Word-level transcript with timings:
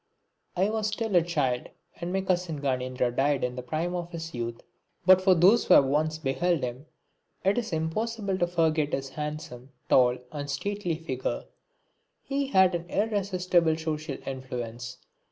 I 0.55 0.71
was 0.71 0.87
still 0.87 1.15
a 1.15 1.21
child 1.21 1.69
when 1.99 2.11
my 2.11 2.21
cousin 2.21 2.59
Ganendra 2.59 3.15
died 3.15 3.43
in 3.43 3.55
the 3.55 3.61
prime 3.61 3.93
of 3.93 4.09
his 4.09 4.33
youth, 4.33 4.61
but 5.05 5.21
for 5.21 5.35
those 5.35 5.65
who 5.65 5.75
have 5.75 5.85
once 5.85 6.17
beheld 6.17 6.63
him 6.63 6.87
it 7.43 7.55
is 7.59 7.71
impossible 7.71 8.39
to 8.39 8.47
forget 8.47 8.93
his 8.93 9.09
handsome, 9.09 9.69
tall 9.89 10.17
and 10.31 10.49
stately 10.49 10.95
figure. 10.95 11.43
He 12.23 12.47
had 12.47 12.73
an 12.73 12.89
irresistible 12.89 13.77
social 13.77 14.17
influence. 14.25 14.97